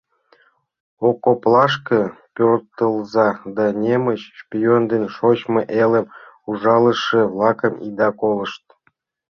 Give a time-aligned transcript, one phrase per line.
[1.07, 1.99] Окоплашке
[2.35, 6.05] пӧртылза да немыч шпион ден шочмо элым
[6.49, 8.63] ужалыше-влакым ида колышт.